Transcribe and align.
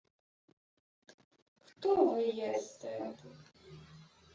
—Хто 1.65 2.05
ви 2.05 2.23
єсте? 2.23 3.11